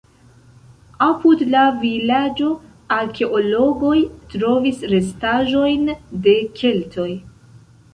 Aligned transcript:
Apud 1.07 1.43
la 1.55 1.65
vilaĝo 1.83 2.49
arkeologoj 2.97 3.95
trovis 4.35 4.83
restaĵojn 4.97 5.89
de 6.29 6.39
keltoj. 6.61 7.11